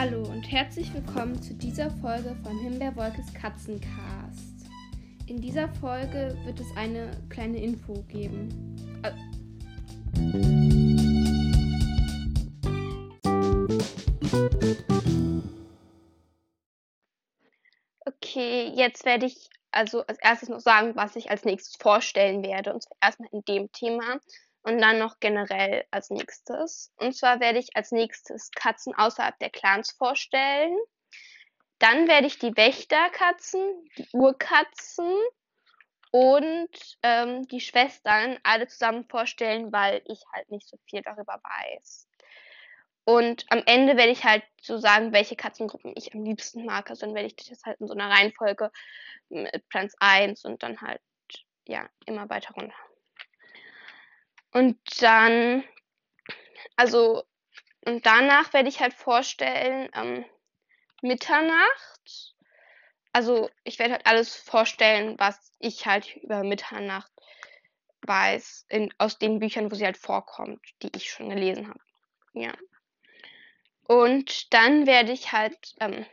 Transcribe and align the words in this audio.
Hallo 0.00 0.22
und 0.28 0.44
herzlich 0.44 0.94
willkommen 0.94 1.42
zu 1.42 1.54
dieser 1.54 1.90
Folge 1.90 2.36
von 2.44 2.56
Himbeerwolkes 2.56 3.34
Katzencast. 3.34 4.64
In 5.26 5.40
dieser 5.40 5.68
Folge 5.80 6.38
wird 6.44 6.60
es 6.60 6.68
eine 6.76 7.10
kleine 7.28 7.60
Info 7.60 7.94
geben. 8.04 8.48
Äh, 9.02 9.10
Okay, 18.04 18.72
jetzt 18.76 19.04
werde 19.04 19.26
ich 19.26 19.50
also 19.72 20.06
als 20.06 20.20
erstes 20.20 20.48
noch 20.48 20.60
sagen, 20.60 20.94
was 20.94 21.16
ich 21.16 21.28
als 21.32 21.44
nächstes 21.44 21.74
vorstellen 21.74 22.44
werde. 22.44 22.72
Und 22.72 22.84
zwar 22.84 22.96
erstmal 23.00 23.30
in 23.32 23.44
dem 23.46 23.72
Thema 23.72 24.20
und 24.68 24.78
dann 24.80 24.98
noch 24.98 25.18
generell 25.18 25.86
als 25.90 26.10
nächstes. 26.10 26.92
Und 26.96 27.16
zwar 27.16 27.40
werde 27.40 27.58
ich 27.58 27.74
als 27.74 27.90
nächstes 27.90 28.50
Katzen 28.50 28.94
außerhalb 28.94 29.38
der 29.38 29.48
Clans 29.48 29.92
vorstellen. 29.92 30.76
Dann 31.78 32.06
werde 32.06 32.26
ich 32.26 32.38
die 32.38 32.54
Wächterkatzen, 32.54 33.60
die 33.96 34.06
Urkatzen 34.12 35.10
und 36.10 36.68
ähm, 37.02 37.48
die 37.48 37.60
Schwestern 37.60 38.38
alle 38.42 38.66
zusammen 38.66 39.06
vorstellen, 39.08 39.72
weil 39.72 40.02
ich 40.04 40.20
halt 40.34 40.50
nicht 40.50 40.68
so 40.68 40.76
viel 40.84 41.00
darüber 41.00 41.40
weiß. 41.42 42.06
Und 43.04 43.46
am 43.48 43.62
Ende 43.64 43.96
werde 43.96 44.12
ich 44.12 44.24
halt 44.24 44.42
so 44.60 44.76
sagen, 44.76 45.14
welche 45.14 45.34
Katzengruppen 45.34 45.94
ich 45.96 46.14
am 46.14 46.24
liebsten 46.24 46.66
mag. 46.66 46.90
Also 46.90 47.06
dann 47.06 47.14
werde 47.14 47.28
ich 47.28 47.36
das 47.36 47.64
halt 47.64 47.80
in 47.80 47.86
so 47.86 47.94
einer 47.94 48.10
Reihenfolge 48.10 48.70
mit 49.30 49.66
Platz 49.70 49.94
1 49.98 50.44
und 50.44 50.62
dann 50.62 50.82
halt, 50.82 51.00
ja, 51.66 51.88
immer 52.04 52.28
weiter 52.28 52.52
runter. 52.52 52.74
Und 54.58 54.76
dann, 55.00 55.62
also, 56.74 57.22
und 57.86 58.04
danach 58.04 58.52
werde 58.52 58.68
ich 58.68 58.80
halt 58.80 58.92
vorstellen, 58.92 59.88
ähm, 59.94 60.24
Mitternacht. 61.00 62.34
Also, 63.12 63.50
ich 63.62 63.78
werde 63.78 63.92
halt 63.92 64.06
alles 64.08 64.34
vorstellen, 64.34 65.14
was 65.16 65.52
ich 65.60 65.86
halt 65.86 66.16
über 66.16 66.42
Mitternacht 66.42 67.12
weiß, 68.02 68.66
in, 68.68 68.92
aus 68.98 69.16
den 69.20 69.38
Büchern, 69.38 69.70
wo 69.70 69.76
sie 69.76 69.84
halt 69.84 69.96
vorkommt, 69.96 70.60
die 70.82 70.90
ich 70.96 71.08
schon 71.08 71.30
gelesen 71.30 71.68
habe. 71.68 71.80
Ja. 72.32 72.52
Und 73.86 74.52
dann 74.52 74.88
werde 74.88 75.12
ich 75.12 75.30
halt, 75.30 75.76
ähm, 75.78 76.04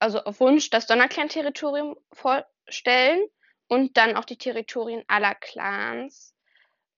also 0.00 0.24
auf 0.24 0.40
Wunsch, 0.40 0.68
das 0.70 0.88
Donnerclan-Territorium 0.88 1.96
vorstellen 2.12 3.24
und 3.68 3.96
dann 3.96 4.16
auch 4.16 4.24
die 4.24 4.36
Territorien 4.36 5.04
aller 5.06 5.36
Clans. 5.36 6.34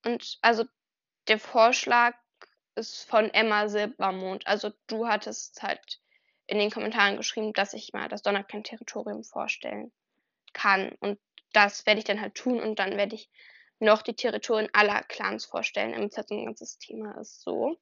Und 0.05 0.39
also 0.43 0.65
der 1.29 1.39
Vorschlag 1.39 2.15
ist 2.75 3.05
von 3.05 3.31
Emma 3.31 3.69
Silbermond. 3.69 4.47
Also 4.47 4.73
du 4.87 5.07
hattest 5.07 5.63
halt 5.63 6.01
in 6.47 6.59
den 6.59 6.71
Kommentaren 6.71 7.17
geschrieben, 7.17 7.53
dass 7.53 7.75
ich 7.75 7.93
mal 7.93 8.09
das 8.09 8.23
Donnerclan-Territorium 8.23 9.25
vorstellen 9.25 9.93
kann. 10.53 10.93
Und 11.01 11.19
das 11.53 11.87
werde 11.87 11.99
ich 11.99 12.05
dann 12.05 12.21
halt 12.21 12.35
tun 12.35 12.61
und 12.61 12.79
dann 12.79 12.97
werde 12.97 13.15
ich 13.15 13.31
noch 13.79 14.03
die 14.03 14.15
Territorien 14.15 14.71
aller 14.73 15.03
Clans 15.03 15.45
vorstellen, 15.45 15.93
damit 15.93 16.15
so 16.15 16.23
ein 16.31 16.47
ganzes 16.47 16.79
Thema 16.79 17.19
ist 17.21 17.43
so. 17.43 17.77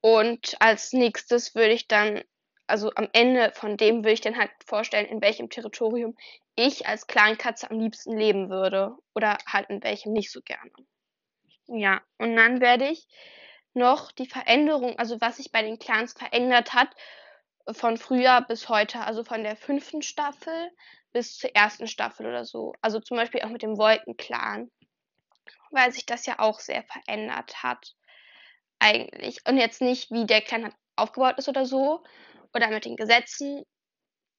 Und 0.00 0.56
als 0.60 0.92
nächstes 0.92 1.54
würde 1.54 1.72
ich 1.72 1.88
dann, 1.88 2.22
also 2.66 2.90
am 2.94 3.08
Ende 3.12 3.52
von 3.52 3.76
dem 3.76 3.98
würde 3.98 4.12
ich 4.12 4.20
dann 4.20 4.36
halt 4.36 4.50
vorstellen, 4.64 5.06
in 5.06 5.20
welchem 5.20 5.50
Territorium 5.50 6.16
ich 6.56 6.86
als 6.86 7.06
Clankatze 7.06 7.70
am 7.70 7.78
liebsten 7.78 8.16
leben 8.16 8.50
würde. 8.50 8.96
Oder 9.14 9.38
halt 9.46 9.70
in 9.70 9.82
welchem 9.82 10.12
nicht 10.12 10.30
so 10.30 10.40
gerne. 10.42 10.70
Ja, 11.72 12.00
und 12.18 12.34
dann 12.34 12.60
werde 12.60 12.88
ich 12.88 13.06
noch 13.74 14.10
die 14.10 14.26
Veränderung, 14.26 14.98
also 14.98 15.20
was 15.20 15.36
sich 15.36 15.52
bei 15.52 15.62
den 15.62 15.78
Clans 15.78 16.12
verändert 16.12 16.74
hat, 16.74 16.88
von 17.70 17.96
früher 17.96 18.40
bis 18.48 18.68
heute, 18.68 19.00
also 19.00 19.22
von 19.22 19.44
der 19.44 19.54
fünften 19.54 20.02
Staffel 20.02 20.70
bis 21.12 21.38
zur 21.38 21.54
ersten 21.54 21.86
Staffel 21.86 22.26
oder 22.26 22.44
so. 22.44 22.74
Also 22.80 22.98
zum 22.98 23.16
Beispiel 23.16 23.42
auch 23.42 23.50
mit 23.50 23.62
dem 23.62 23.78
Wolkenclan, 23.78 24.68
weil 25.70 25.92
sich 25.92 26.06
das 26.06 26.26
ja 26.26 26.40
auch 26.40 26.58
sehr 26.58 26.82
verändert 26.82 27.62
hat. 27.62 27.94
Eigentlich. 28.80 29.38
Und 29.46 29.56
jetzt 29.56 29.80
nicht, 29.80 30.10
wie 30.10 30.26
der 30.26 30.40
Clan 30.40 30.74
aufgebaut 30.96 31.38
ist 31.38 31.48
oder 31.48 31.66
so, 31.66 32.02
oder 32.52 32.68
mit 32.68 32.84
den 32.84 32.96
Gesetzen 32.96 33.64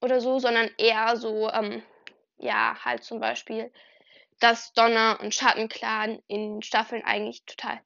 oder 0.02 0.19
so, 0.19 0.40
sondern 0.40 0.69
eher 0.78 1.16
so, 1.16 1.50
ähm, 1.50 1.81
ja, 2.38 2.75
halt 2.84 3.06
zum 3.06 3.22
Beispiel 3.22 3.72
dass 4.41 4.74
Donner 4.74 5.19
und 5.22 5.34
Schattenclan 5.34 6.22
in 6.28 6.62
Staffeln 6.62 7.03
eigentlich 7.03 7.44
total 7.46 7.79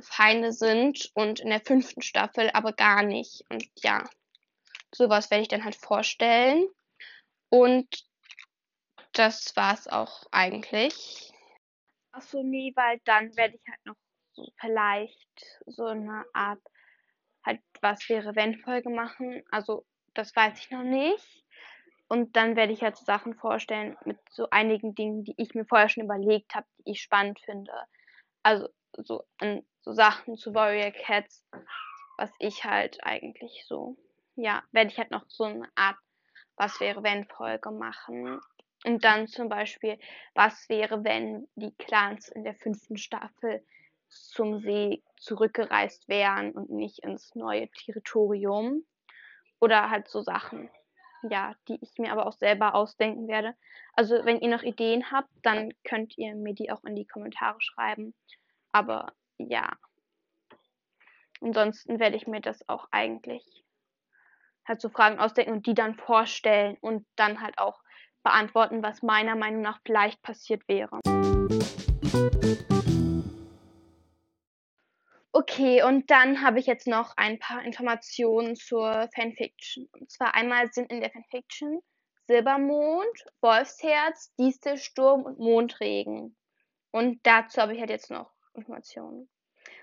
Feinde 0.00 0.52
sind 0.52 1.10
und 1.14 1.40
in 1.40 1.50
der 1.50 1.60
fünften 1.60 2.02
Staffel 2.02 2.50
aber 2.50 2.72
gar 2.72 3.02
nicht. 3.02 3.44
Und 3.48 3.68
ja, 3.76 4.04
sowas 4.92 5.30
werde 5.30 5.42
ich 5.42 5.48
dann 5.48 5.64
halt 5.64 5.76
vorstellen. 5.76 6.66
Und 7.50 7.86
das 9.12 9.54
war's 9.56 9.88
auch 9.88 10.24
eigentlich. 10.30 11.32
Achso, 12.12 12.42
nee, 12.42 12.72
weil 12.74 13.00
dann 13.04 13.36
werde 13.36 13.56
ich 13.56 13.62
halt 13.68 13.84
noch 13.84 13.96
so 14.32 14.48
vielleicht 14.60 15.60
so 15.66 15.84
eine 15.84 16.24
Art 16.32 16.60
halt 17.44 17.60
was 17.80 18.08
wäre 18.08 18.34
wenn 18.36 18.58
Folge 18.58 18.90
machen. 18.90 19.42
Also 19.50 19.84
das 20.14 20.34
weiß 20.34 20.58
ich 20.58 20.70
noch 20.70 20.82
nicht. 20.82 21.44
Und 22.08 22.36
dann 22.36 22.56
werde 22.56 22.72
ich 22.72 22.82
halt 22.82 22.96
so 22.96 23.04
Sachen 23.04 23.34
vorstellen 23.34 23.96
mit 24.04 24.18
so 24.30 24.48
einigen 24.50 24.94
Dingen, 24.94 25.24
die 25.24 25.34
ich 25.36 25.54
mir 25.54 25.66
vorher 25.66 25.90
schon 25.90 26.04
überlegt 26.04 26.54
habe, 26.54 26.66
die 26.78 26.92
ich 26.92 27.02
spannend 27.02 27.38
finde. 27.40 27.72
Also 28.42 28.68
so, 28.94 29.24
so 29.82 29.92
Sachen 29.92 30.36
zu 30.36 30.54
Warrior 30.54 30.90
Cats, 30.90 31.44
was 32.16 32.30
ich 32.38 32.64
halt 32.64 32.98
eigentlich 33.04 33.64
so, 33.66 33.98
ja, 34.36 34.62
werde 34.72 34.90
ich 34.90 34.98
halt 34.98 35.10
noch 35.10 35.24
so 35.28 35.44
eine 35.44 35.68
Art 35.74 35.96
Was 36.56 36.80
wäre 36.80 37.02
wenn 37.02 37.26
Folge 37.26 37.70
machen. 37.70 38.40
Und 38.84 39.04
dann 39.04 39.28
zum 39.28 39.48
Beispiel, 39.48 39.98
was 40.34 40.68
wäre, 40.68 41.04
wenn 41.04 41.46
die 41.56 41.74
Clans 41.76 42.28
in 42.28 42.42
der 42.42 42.54
fünften 42.54 42.96
Staffel 42.96 43.64
zum 44.08 44.60
See 44.60 45.02
zurückgereist 45.18 46.08
wären 46.08 46.52
und 46.52 46.70
nicht 46.70 47.00
ins 47.00 47.34
neue 47.34 47.68
Territorium. 47.70 48.84
Oder 49.60 49.90
halt 49.90 50.08
so 50.08 50.22
Sachen 50.22 50.70
ja, 51.22 51.54
die 51.68 51.78
ich 51.80 51.98
mir 51.98 52.12
aber 52.12 52.26
auch 52.26 52.32
selber 52.32 52.74
ausdenken 52.74 53.28
werde. 53.28 53.54
Also 53.94 54.24
wenn 54.24 54.40
ihr 54.40 54.48
noch 54.48 54.62
Ideen 54.62 55.10
habt, 55.10 55.30
dann 55.42 55.72
könnt 55.84 56.16
ihr 56.18 56.34
mir 56.34 56.54
die 56.54 56.70
auch 56.70 56.84
in 56.84 56.96
die 56.96 57.06
Kommentare 57.06 57.60
schreiben. 57.60 58.14
Aber 58.72 59.12
ja. 59.38 59.70
Ansonsten 61.40 62.00
werde 62.00 62.16
ich 62.16 62.26
mir 62.26 62.40
das 62.40 62.68
auch 62.68 62.88
eigentlich 62.90 63.64
halt 64.66 64.80
so 64.80 64.88
Fragen 64.88 65.18
ausdenken 65.18 65.52
und 65.52 65.66
die 65.66 65.74
dann 65.74 65.94
vorstellen 65.94 66.76
und 66.80 67.06
dann 67.16 67.40
halt 67.40 67.58
auch 67.58 67.80
beantworten, 68.22 68.82
was 68.82 69.02
meiner 69.02 69.34
Meinung 69.34 69.62
nach 69.62 69.80
vielleicht 69.84 70.20
passiert 70.22 70.62
wäre. 70.68 71.00
Okay, 75.40 75.84
und 75.84 76.10
dann 76.10 76.42
habe 76.42 76.58
ich 76.58 76.66
jetzt 76.66 76.88
noch 76.88 77.16
ein 77.16 77.38
paar 77.38 77.62
Informationen 77.62 78.56
zur 78.56 79.08
Fanfiction. 79.14 79.88
Und 79.92 80.10
zwar 80.10 80.34
einmal 80.34 80.72
sind 80.72 80.90
in 80.90 81.00
der 81.00 81.10
Fanfiction 81.10 81.78
Silbermond, 82.26 83.24
Wolfsherz, 83.40 84.34
Distelsturm 84.34 85.22
und 85.22 85.38
Mondregen. 85.38 86.36
Und 86.90 87.20
dazu 87.22 87.62
habe 87.62 87.72
ich 87.72 87.78
halt 87.78 87.90
jetzt 87.90 88.10
noch 88.10 88.32
Informationen. 88.54 89.30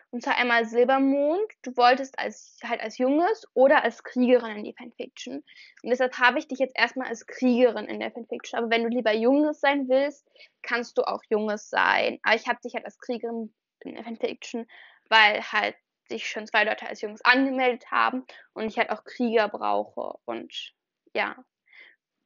Und 0.09 0.23
zwar 0.23 0.35
einmal 0.35 0.65
Silbermond, 0.65 1.49
du 1.61 1.71
wolltest 1.77 2.19
als, 2.19 2.59
halt 2.61 2.81
als 2.81 2.97
Junges 2.97 3.47
oder 3.53 3.81
als 3.81 4.03
Kriegerin 4.03 4.57
in 4.57 4.65
die 4.65 4.75
Fanfiction. 4.77 5.35
Und 5.35 5.89
deshalb 5.89 6.19
habe 6.19 6.37
ich 6.37 6.49
dich 6.49 6.59
jetzt 6.59 6.77
erstmal 6.77 7.07
als 7.07 7.27
Kriegerin 7.27 7.85
in 7.85 8.01
der 8.01 8.11
Fanfiction. 8.11 8.59
Aber 8.59 8.69
wenn 8.69 8.83
du 8.83 8.89
lieber 8.89 9.13
Junges 9.13 9.61
sein 9.61 9.87
willst, 9.87 10.27
kannst 10.63 10.97
du 10.97 11.03
auch 11.03 11.21
Junges 11.29 11.69
sein. 11.69 12.19
Aber 12.23 12.35
ich 12.35 12.45
habe 12.45 12.59
dich 12.61 12.73
halt 12.73 12.83
als 12.83 12.97
Kriegerin 12.97 13.55
in 13.85 13.95
der 13.95 14.03
Fanfiction 14.03 14.67
weil 15.09 15.41
halt 15.51 15.75
sich 16.07 16.29
schon 16.29 16.47
zwei 16.47 16.63
Leute 16.63 16.87
als 16.87 17.01
Jungs 17.01 17.21
angemeldet 17.23 17.89
haben 17.91 18.25
und 18.53 18.65
ich 18.67 18.77
halt 18.77 18.89
auch 18.89 19.03
Krieger 19.03 19.49
brauche. 19.49 20.19
Und 20.25 20.73
ja, 21.13 21.35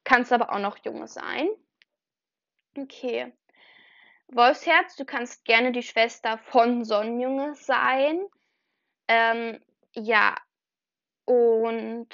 kannst 0.03 0.33
aber 0.33 0.51
auch 0.51 0.59
noch 0.59 0.77
Junge 0.83 1.07
sein. 1.07 1.47
Okay. 2.77 3.33
Wolfsherz, 4.27 4.95
du 4.95 5.05
kannst 5.05 5.43
gerne 5.45 5.71
die 5.71 5.83
Schwester 5.83 6.37
von 6.37 6.83
Sonnenjunge 6.83 7.55
sein. 7.55 8.21
Ähm, 9.07 9.63
ja. 9.93 10.35
Und 11.25 12.09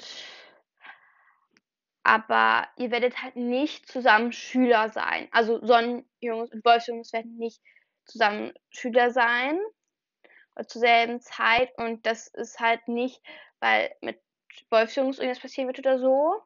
aber 2.04 2.68
ihr 2.76 2.92
werdet 2.92 3.20
halt 3.20 3.34
nicht 3.34 3.88
zusammen 3.88 4.30
Schüler 4.30 4.90
sein. 4.90 5.28
Also 5.32 5.64
Sonnenjunges 5.66 6.52
und 6.52 6.64
Wolfsjunges 6.64 7.12
werden 7.12 7.36
nicht 7.36 7.60
zusammen 8.04 8.52
Schüler 8.70 9.10
sein 9.10 9.58
zur 10.64 10.80
selben 10.80 11.20
Zeit 11.20 11.76
und 11.78 12.06
das 12.06 12.28
ist 12.28 12.60
halt 12.60 12.88
nicht, 12.88 13.22
weil 13.60 13.94
mit 14.00 14.20
Wolfsjungs 14.70 15.18
irgendwas 15.18 15.42
passieren 15.42 15.68
wird 15.68 15.78
oder 15.78 15.98
so, 15.98 16.40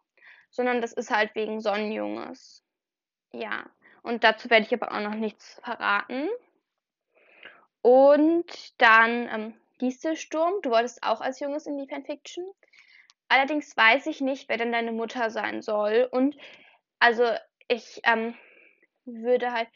sondern 0.51 0.81
das 0.81 0.93
ist 0.93 1.11
halt 1.11 1.35
wegen 1.35 1.61
Sonnenjunges. 1.61 2.65
Ja, 3.33 3.65
und 4.03 4.25
dazu 4.25 4.51
werde 4.51 4.67
ich 4.67 4.75
aber 4.75 4.93
auch 4.93 5.01
noch 5.01 5.15
nichts 5.15 5.61
verraten. 5.63 6.29
Und 7.83 8.81
dann 8.81 9.29
ähm, 9.29 9.61
Gießelsturm, 9.79 10.61
du 10.63 10.71
wolltest 10.71 11.03
auch 11.03 11.21
als 11.21 11.41
Junges 11.41 11.67
in 11.67 11.79
die 11.79 11.89
Fanfiction. 11.89 12.45
allerdings 13.29 13.77
weiß 13.77 14.07
ich 14.07 14.21
nicht, 14.21 14.49
wer 14.49 14.59
denn 14.59 14.73
deine 14.73 14.93
Mutter 14.93 15.31
sein 15.31 15.63
soll. 15.63 16.09
Und 16.11 16.37
also 16.99 17.25
ich 17.69 18.01
ähm, 18.05 18.35
würde 19.05 19.53
halt, 19.53 19.69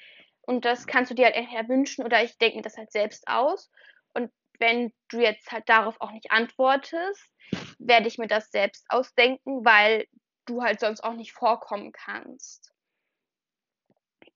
und 0.42 0.64
das 0.64 0.86
kannst 0.86 1.10
du 1.10 1.14
dir 1.14 1.26
halt 1.26 1.36
entweder 1.36 1.68
wünschen 1.68 2.04
oder 2.04 2.22
ich 2.22 2.36
denke 2.38 2.56
mir 2.56 2.62
das 2.62 2.76
halt 2.76 2.92
selbst 2.92 3.28
aus. 3.28 3.70
Und 4.14 4.32
wenn 4.58 4.92
du 5.08 5.20
jetzt 5.20 5.52
halt 5.52 5.68
darauf 5.68 6.00
auch 6.00 6.12
nicht 6.12 6.30
antwortest, 6.30 7.30
werde 7.78 8.08
ich 8.08 8.18
mir 8.18 8.28
das 8.28 8.50
selbst 8.50 8.86
ausdenken, 8.88 9.64
weil 9.64 10.06
du 10.46 10.62
halt 10.62 10.80
sonst 10.80 11.02
auch 11.02 11.14
nicht 11.14 11.32
vorkommen 11.32 11.92
kannst. 11.92 12.72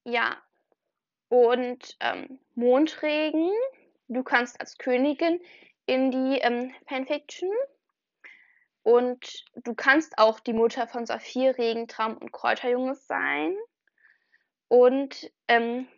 Ja. 0.04 0.36
Und 1.28 1.96
ähm, 2.00 2.40
Mondregen, 2.54 3.50
du 4.08 4.22
kannst 4.22 4.60
als 4.60 4.78
Königin 4.78 5.40
in 5.86 6.10
die 6.10 6.38
ähm, 6.38 6.74
Fanfiction. 6.86 7.50
Und 8.82 9.44
du 9.54 9.74
kannst 9.74 10.16
auch 10.16 10.40
die 10.40 10.54
Mutter 10.54 10.88
von 10.88 11.04
Saphir, 11.04 11.58
Regentraum 11.58 12.16
und 12.16 12.32
Kräuterjunges 12.32 13.06
sein. 13.06 13.54
Und 14.68 15.30
ähm, 15.48 15.88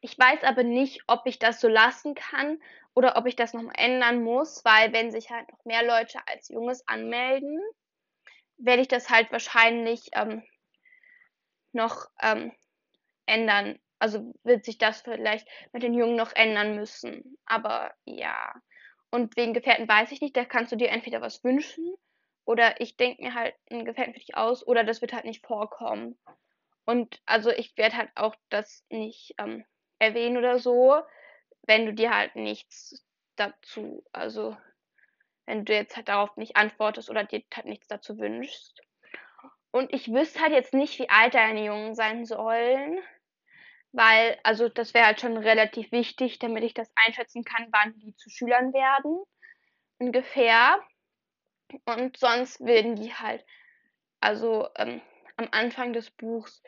ich 0.00 0.18
weiß 0.18 0.44
aber 0.44 0.62
nicht, 0.62 1.02
ob 1.06 1.26
ich 1.26 1.38
das 1.38 1.60
so 1.60 1.68
lassen 1.68 2.14
kann 2.14 2.60
oder 2.94 3.16
ob 3.16 3.26
ich 3.26 3.36
das 3.36 3.52
nochmal 3.52 3.74
ändern 3.76 4.22
muss, 4.22 4.64
weil 4.64 4.92
wenn 4.92 5.10
sich 5.10 5.30
halt 5.30 5.50
noch 5.50 5.64
mehr 5.64 5.84
Leute 5.84 6.18
als 6.26 6.48
Junges 6.48 6.86
anmelden, 6.88 7.60
werde 8.56 8.82
ich 8.82 8.88
das 8.88 9.10
halt 9.10 9.30
wahrscheinlich 9.32 10.10
ähm, 10.14 10.42
noch 11.72 12.06
ähm, 12.20 12.52
ändern. 13.26 13.78
Also 13.98 14.34
wird 14.44 14.64
sich 14.64 14.78
das 14.78 15.02
vielleicht 15.02 15.46
mit 15.72 15.82
den 15.82 15.94
Jungen 15.94 16.16
noch 16.16 16.34
ändern 16.34 16.74
müssen. 16.74 17.38
Aber 17.44 17.92
ja. 18.04 18.54
Und 19.10 19.36
wegen 19.36 19.54
Gefährten 19.54 19.88
weiß 19.88 20.12
ich 20.12 20.20
nicht, 20.20 20.36
da 20.36 20.44
kannst 20.44 20.72
du 20.72 20.76
dir 20.76 20.88
entweder 20.90 21.20
was 21.20 21.44
wünschen 21.44 21.94
oder 22.44 22.80
ich 22.80 22.96
denke 22.96 23.22
mir 23.22 23.34
halt 23.34 23.54
einen 23.70 23.84
Gefährten 23.84 24.14
für 24.14 24.20
dich 24.20 24.36
aus 24.36 24.66
oder 24.66 24.84
das 24.84 25.02
wird 25.02 25.12
halt 25.12 25.24
nicht 25.24 25.46
vorkommen. 25.46 26.18
Und 26.86 27.20
also 27.26 27.50
ich 27.50 27.76
werde 27.76 27.96
halt 27.96 28.10
auch 28.14 28.34
das 28.48 28.84
nicht 28.88 29.34
ähm, 29.38 29.64
erwähnen 30.00 30.38
oder 30.38 30.58
so, 30.58 31.00
wenn 31.62 31.86
du 31.86 31.94
dir 31.94 32.12
halt 32.12 32.34
nichts 32.34 33.06
dazu, 33.36 34.04
also 34.12 34.56
wenn 35.46 35.64
du 35.64 35.72
jetzt 35.72 35.96
halt 35.96 36.08
darauf 36.08 36.36
nicht 36.36 36.56
antwortest 36.56 37.10
oder 37.10 37.24
dir 37.24 37.42
halt 37.54 37.66
nichts 37.66 37.86
dazu 37.86 38.18
wünschst. 38.18 38.80
Und 39.70 39.92
ich 39.92 40.12
wüsste 40.12 40.40
halt 40.40 40.52
jetzt 40.52 40.74
nicht, 40.74 40.98
wie 40.98 41.08
alt 41.08 41.34
deine 41.34 41.64
Jungen 41.64 41.94
sein 41.94 42.24
sollen, 42.24 42.98
weil, 43.92 44.38
also 44.42 44.68
das 44.68 44.94
wäre 44.94 45.06
halt 45.06 45.20
schon 45.20 45.36
relativ 45.36 45.92
wichtig, 45.92 46.38
damit 46.38 46.64
ich 46.64 46.74
das 46.74 46.90
einschätzen 46.96 47.44
kann, 47.44 47.68
wann 47.70 47.98
die 47.98 48.14
zu 48.16 48.30
Schülern 48.30 48.72
werden, 48.72 49.22
ungefähr. 49.98 50.82
Und 51.84 52.16
sonst 52.16 52.60
würden 52.60 52.96
die 52.96 53.14
halt, 53.14 53.44
also 54.20 54.68
ähm, 54.76 55.00
am 55.36 55.48
Anfang 55.52 55.92
des 55.92 56.10
Buchs 56.10 56.62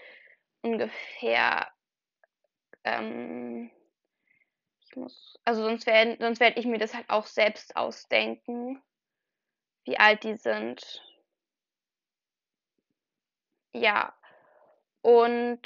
ungefähr 0.63 1.72
ähm, 2.85 3.71
ich 4.81 4.97
muss, 4.97 5.39
also 5.45 5.63
sonst 5.63 5.87
werde 5.87 6.17
sonst 6.21 6.41
werd 6.41 6.59
ich 6.59 6.67
mir 6.67 6.79
das 6.79 6.95
halt 6.95 7.09
auch 7.09 7.27
selbst 7.27 7.77
ausdenken, 7.77 8.83
wie 9.85 9.99
alt 9.99 10.25
die 10.25 10.37
sind. 10.37 11.03
Ja. 13.73 14.15
Und 15.01 15.63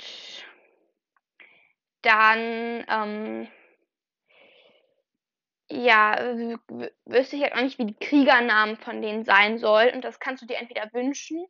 dann, 2.03 2.85
ähm, 2.89 3.49
ja, 5.69 6.17
wüsste 7.05 7.37
ich 7.37 7.43
halt 7.43 7.55
auch 7.55 7.61
nicht, 7.63 7.79
wie 7.79 7.87
die 7.87 7.99
Kriegernamen 7.99 8.77
von 8.77 9.03
denen 9.03 9.25
sein 9.25 9.59
soll. 9.59 9.91
Und 9.95 10.05
das 10.05 10.21
kannst 10.21 10.43
du 10.43 10.47
dir 10.47 10.59
entweder 10.59 10.93
wünschen 10.93 11.47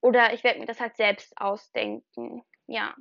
oder 0.00 0.32
ich 0.32 0.44
werde 0.44 0.60
mir 0.60 0.66
das 0.66 0.80
halt 0.80 0.96
selbst 0.96 1.36
ausdenken. 1.38 2.44
Ja. 2.66 2.94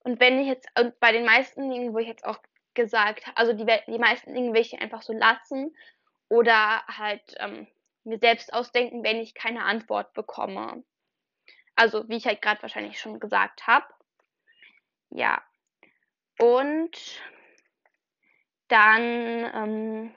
Und 0.00 0.20
wenn 0.20 0.40
ich 0.40 0.46
jetzt, 0.46 0.68
und 0.78 0.98
bei 1.00 1.12
den 1.12 1.24
meisten 1.24 1.70
Dingen, 1.70 1.92
wo 1.92 1.98
ich 1.98 2.08
jetzt 2.08 2.24
auch 2.24 2.38
gesagt 2.74 3.26
habe, 3.26 3.36
also 3.36 3.52
die, 3.52 3.66
die 3.86 3.98
meisten 3.98 4.34
Dinge 4.34 4.52
will 4.52 4.60
ich 4.60 4.80
einfach 4.80 5.02
so 5.02 5.12
lassen 5.12 5.76
oder 6.28 6.86
halt 6.86 7.34
ähm, 7.38 7.66
mir 8.04 8.18
selbst 8.18 8.52
ausdenken, 8.52 9.04
wenn 9.04 9.18
ich 9.18 9.34
keine 9.34 9.64
Antwort 9.64 10.12
bekomme. 10.14 10.82
Also 11.76 12.08
wie 12.08 12.16
ich 12.16 12.26
halt 12.26 12.42
gerade 12.42 12.62
wahrscheinlich 12.62 12.98
schon 12.98 13.20
gesagt 13.20 13.66
habe. 13.66 13.86
Ja. 15.10 15.42
Und 16.38 17.20
dann 18.68 19.02
ähm, 19.02 20.14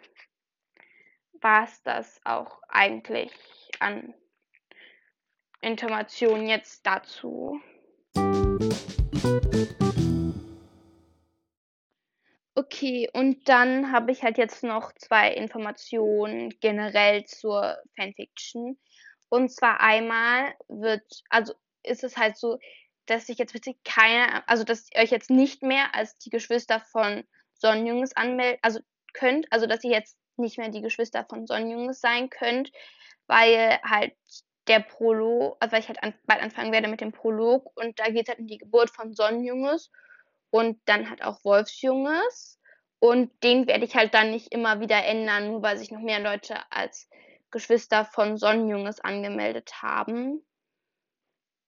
war 1.41 1.63
es 1.65 1.81
das 1.83 2.21
auch 2.24 2.62
eigentlich 2.69 3.33
an 3.79 4.13
Informationen 5.62 6.47
jetzt 6.47 6.86
dazu. 6.86 7.62
Okay, 12.56 13.10
und 13.14 13.48
dann 13.48 13.92
habe 13.92 14.12
ich 14.12 14.22
halt 14.22 14.38
jetzt 14.38 14.64
noch 14.64 14.92
zwei 14.94 15.34
Informationen 15.34 16.54
generell 16.60 17.24
zur 17.25 17.78
Fanfiction. 17.96 18.78
Und 19.30 19.50
zwar 19.50 19.80
einmal 19.80 20.54
wird, 20.68 21.24
also 21.30 21.54
ist 21.84 22.04
es 22.04 22.18
halt 22.18 22.38
so, 22.38 22.60
dass 23.06 23.30
ich 23.30 23.38
jetzt 23.38 23.54
wirklich 23.54 23.78
keine, 23.84 24.48
also 24.48 24.64
dass 24.64 24.90
ihr 24.94 25.02
euch 25.02 25.12
jetzt 25.12 25.30
nicht 25.30 25.64
mehr 25.64 25.96
als 25.96 26.18
die 26.18 26.30
Geschwister 26.30 26.81
von 26.81 27.24
Sonnenjunges 27.54 28.16
anmelden, 28.16 28.60
also 28.62 28.81
könnt, 29.14 29.52
also 29.52 29.68
dass 29.68 29.84
ihr 29.84 29.92
jetzt 29.92 30.18
nicht 30.36 30.58
mehr 30.58 30.70
die 30.70 30.81
Geschwister 30.81 31.25
von 31.30 31.48
Sonnenjunges 31.48 32.02
sein 32.02 32.30
könnt, 32.30 32.72
weil 33.28 33.80
halt 33.84 34.14
der 34.68 34.80
Prolog, 34.80 35.57
also 35.60 35.74
weil 35.74 35.81
ich 35.81 35.88
halt 35.88 36.01
an, 36.04 36.13
bald 36.25 36.42
anfangen 36.42 36.71
werde 36.71 36.88
mit 36.88 37.01
dem 37.01 37.12
Prolog 37.12 37.71
und 37.75 38.00
da 38.00 38.06
geht 38.06 38.24
es 38.24 38.30
halt 38.30 38.39
um 38.39 38.48
die 38.48 38.57
Geburt 38.57 38.89
von 38.89 39.13
Sonnenjunges 39.13 39.92
und 40.50 40.80
dann 40.86 41.10
halt 41.10 41.24
auch 41.24 41.44
Wolfsjunges 41.44 42.60
und 43.00 43.31
den 43.44 43.68
werde 43.68 43.83
ich 43.83 43.95
halt 43.95 44.13
dann 44.13 44.31
nicht 44.31 44.54
immer 44.54 44.80
wieder 44.80 45.04
ändern, 45.04 45.48
nur 45.48 45.62
weil 45.62 45.77
sich 45.77 45.92
noch 45.92 46.00
mehr 46.00 46.21
Leute 46.21 46.56
als 46.71 47.10
Geschwister 47.51 48.06
von 48.06 48.38
Sonnenjunges 48.38 49.00
angemeldet 49.01 49.81
haben. 49.81 50.42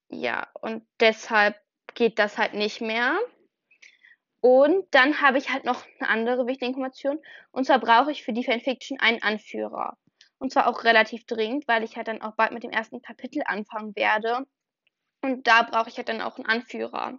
Ja, 0.10 0.48
und 0.62 0.86
deshalb 1.00 1.60
geht 1.94 2.20
das 2.20 2.38
halt 2.38 2.54
nicht 2.54 2.80
mehr. 2.80 3.18
Und 4.40 4.86
dann 4.92 5.22
habe 5.22 5.38
ich 5.38 5.52
halt 5.52 5.66
noch 5.66 5.84
eine 6.00 6.10
andere 6.10 6.48
wichtige 6.48 6.68
Information. 6.68 7.20
Und 7.52 7.66
zwar 7.66 7.80
brauche 7.80 8.12
ich 8.12 8.24
für 8.24 8.32
die 8.32 8.44
Fanfiction 8.44 9.00
einen 9.00 9.22
Anführer. 9.22 9.98
Und 10.38 10.52
zwar 10.52 10.68
auch 10.68 10.84
relativ 10.84 11.26
dringend, 11.26 11.68
weil 11.68 11.84
ich 11.84 11.96
halt 11.96 12.08
dann 12.08 12.22
auch 12.22 12.36
bald 12.36 12.52
mit 12.52 12.64
dem 12.64 12.72
ersten 12.72 13.02
Kapitel 13.02 13.42
anfangen 13.46 13.96
werde. 13.96 14.46
Und 15.22 15.48
da 15.48 15.64
brauche 15.64 15.90
ich 15.90 15.98
halt 15.98 16.10
dann 16.10 16.22
auch 16.22 16.38
einen 16.38 16.46
Anführer. 16.46 17.18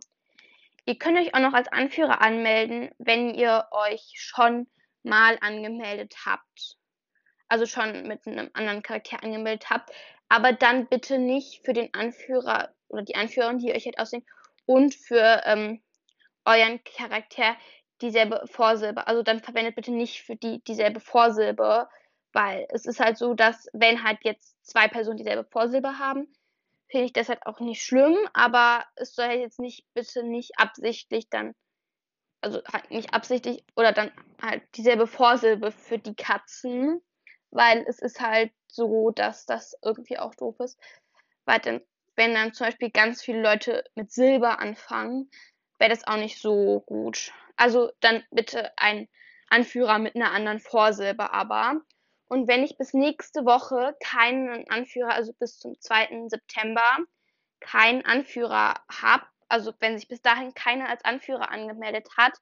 Ihr 0.85 0.99
könnt 0.99 1.18
euch 1.18 1.35
auch 1.35 1.40
noch 1.40 1.54
als 1.54 1.68
Anführer 1.68 2.20
anmelden, 2.20 2.90
wenn 2.99 3.35
ihr 3.35 3.66
euch 3.73 4.12
schon 4.14 4.68
mal 5.02 5.38
angemeldet 5.40 6.14
habt. 6.25 6.76
Also 7.49 7.66
schon 7.66 8.06
mit 8.06 8.26
einem 8.26 8.50
anderen 8.52 8.82
Charakter 8.82 9.23
angemeldet 9.23 9.70
habt. 9.70 9.90
Aber 10.28 10.52
dann 10.52 10.88
bitte 10.88 11.18
nicht 11.18 11.64
für 11.64 11.73
den 11.73 11.92
Anführer 11.94 12.75
oder 12.88 13.02
die 13.02 13.16
Anführerin, 13.16 13.58
die 13.58 13.73
euch 13.73 13.87
halt 13.87 13.99
aussehen, 13.99 14.25
und 14.64 14.94
für 14.94 15.42
ähm, 15.44 15.82
euren 16.44 16.82
Charakter 16.85 17.56
dieselbe 18.00 18.42
Vorsilbe. 18.46 19.06
Also 19.06 19.23
dann 19.23 19.40
verwendet 19.40 19.75
bitte 19.75 19.92
nicht 19.92 20.23
für 20.23 20.37
die 20.37 20.62
dieselbe 20.64 21.00
Vorsilbe, 21.00 21.88
weil 22.33 22.66
es 22.71 22.87
ist 22.87 23.00
halt 23.00 23.18
so, 23.18 23.35
dass 23.35 23.68
wenn 23.73 24.02
halt 24.02 24.18
jetzt 24.23 24.56
zwei 24.64 24.88
Personen 24.88 25.16
dieselbe 25.16 25.45
Vorsilbe 25.45 25.99
haben, 25.99 26.28
finde 26.88 27.06
ich 27.06 27.12
das 27.12 27.28
halt 27.28 27.45
auch 27.47 27.61
nicht 27.61 27.83
schlimm, 27.83 28.16
aber 28.33 28.85
es 28.97 29.14
soll 29.14 29.26
halt 29.26 29.40
jetzt 29.40 29.59
nicht, 29.59 29.85
bitte 29.95 30.23
nicht 30.23 30.59
absichtlich 30.59 31.28
dann, 31.30 31.54
also 32.40 32.61
halt 32.73 32.90
nicht 32.90 33.12
absichtlich 33.14 33.64
oder 33.76 33.92
dann 33.92 34.12
halt 34.40 34.62
dieselbe 34.76 35.06
Vorsilbe 35.06 35.73
für 35.73 35.99
die 35.99 36.14
Katzen, 36.14 37.00
weil 37.50 37.85
es 37.88 37.99
ist 37.99 38.21
halt 38.21 38.52
so, 38.68 39.11
dass 39.11 39.47
das 39.47 39.76
irgendwie 39.83 40.18
auch 40.18 40.35
doof 40.35 40.61
ist, 40.61 40.78
weil 41.45 41.59
dann, 41.61 41.80
wenn 42.14 42.35
dann 42.35 42.52
zum 42.52 42.66
Beispiel 42.66 42.90
ganz 42.90 43.23
viele 43.23 43.42
Leute 43.42 43.85
mit 43.95 44.12
Silber 44.12 44.61
anfangen, 44.61 45.30
wäre 45.78 45.90
das 45.90 46.06
auch 46.06 46.16
nicht 46.16 46.40
so 46.40 46.80
gut. 46.87 47.33
Also 47.56 47.90
dann 48.00 48.23
bitte 48.30 48.71
ein 48.78 49.09
Anführer 49.49 49.99
mit 49.99 50.14
einer 50.16 50.33
anderen 50.33 50.61
Vorsilbe 50.61 51.33
aber. 51.33 51.80
Und 52.28 52.49
wenn 52.49 52.64
ich 52.64 52.76
bis 52.76 52.92
nächste 52.92 53.45
Woche 53.45 53.97
keinen 54.00 54.68
Anführer, 54.68 55.12
also 55.14 55.33
bis 55.33 55.59
zum 55.59 55.80
2. 55.80 56.28
September, 56.28 56.97
keinen 57.61 58.04
Anführer 58.04 58.75
habe, 58.90 59.25
also 59.49 59.73
wenn 59.78 59.97
sich 59.97 60.09
bis 60.09 60.23
dahin 60.23 60.52
keiner 60.54 60.88
als 60.88 61.04
Anführer 61.04 61.50
angemeldet 61.50 62.09
hat, 62.16 62.33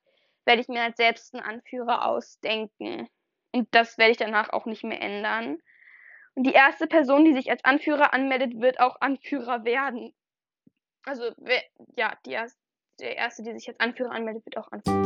werde 0.46 0.62
ich 0.62 0.68
mir 0.68 0.82
als 0.82 0.96
selbst 0.96 1.34
einen 1.34 1.42
Anführer 1.42 2.06
ausdenken. 2.06 3.08
Und 3.52 3.68
das 3.72 3.98
werde 3.98 4.12
ich 4.12 4.16
danach 4.16 4.50
auch 4.50 4.64
nicht 4.66 4.84
mehr 4.84 5.02
ändern. 5.02 5.58
Und 6.34 6.44
die 6.44 6.52
erste 6.52 6.86
Person, 6.86 7.24
die 7.24 7.34
sich 7.34 7.50
als 7.50 7.64
Anführer 7.64 8.12
anmeldet, 8.12 8.60
wird 8.60 8.80
auch 8.80 9.00
Anführer 9.00 9.64
werden. 9.64 10.14
Also, 11.04 11.30
ja, 11.96 12.16
die, 12.26 12.38
der 13.00 13.16
erste, 13.16 13.42
die 13.42 13.52
sich 13.52 13.68
als 13.68 13.78
Anführer 13.80 14.12
anmeldet, 14.12 14.44
wird 14.46 14.56
auch 14.56 14.72
Anführer. 14.72 15.04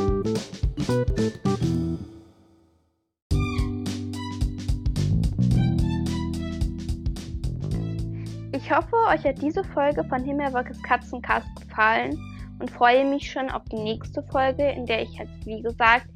Ich 8.68 8.76
hoffe, 8.76 8.96
euch 9.08 9.24
hat 9.24 9.40
diese 9.40 9.64
Folge 9.64 10.04
von 10.04 10.22
Himmelwolkes 10.22 10.82
Katzencast 10.82 11.48
gefallen 11.58 12.18
und 12.58 12.70
freue 12.70 13.02
mich 13.02 13.32
schon 13.32 13.48
auf 13.48 13.62
die 13.72 13.78
nächste 13.78 14.22
Folge, 14.24 14.62
in 14.62 14.84
der 14.84 15.00
ich 15.00 15.14
jetzt, 15.14 15.46
wie 15.46 15.62
gesagt, 15.62 16.06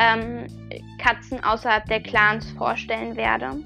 ähm, 0.00 0.44
Katzen 0.98 1.44
außerhalb 1.44 1.86
der 1.86 2.02
Clans 2.02 2.50
vorstellen 2.50 3.14
werde. 3.14 3.60